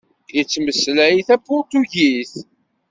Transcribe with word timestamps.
Yettmeslay 0.35 1.15
tapuṛtugit. 1.27 2.33